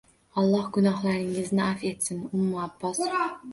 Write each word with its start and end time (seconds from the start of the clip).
Olloh 0.43 0.63
gunohlaringizni 0.77 1.63
afv 1.69 1.85
etsin, 1.93 2.25
Ummu 2.33 2.67
Abbos 2.67 3.07